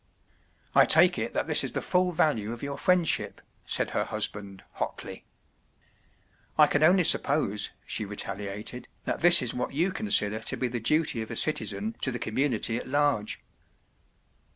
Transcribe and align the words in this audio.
”“I 0.75 0.85
take 0.85 1.19
it 1.19 1.33
that 1.33 1.45
this 1.45 1.63
is 1.63 1.73
the 1.73 1.81
full 1.83 2.11
value 2.11 2.51
of 2.51 2.63
your 2.63 2.79
friendship,” 2.79 3.39
said 3.65 3.91
her 3.91 4.03
husband, 4.05 4.63
hotly. 4.81 5.25
“I 6.57 6.65
can 6.65 6.81
only 6.81 7.03
suppose,” 7.03 7.69
she 7.85 8.03
retaliated, 8.03 8.87
“that 9.05 9.19
this 9.21 9.43
is 9.43 9.53
what 9.53 9.75
you 9.75 9.91
consider 9.91 10.39
to 10.39 10.57
be 10.57 10.67
the 10.67 10.79
duty 10.79 11.21
of 11.21 11.29
a 11.29 11.35
citizen 11.35 11.95
to 12.01 12.09
the 12.11 12.17
community 12.17 12.77
at 12.77 12.87
large. 12.87 13.43